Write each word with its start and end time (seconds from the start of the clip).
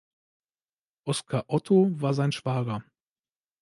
Oskar 1.05 1.45
Otto 1.47 1.91
war 2.01 2.15
sein 2.15 2.31
Schwager. 2.31 2.83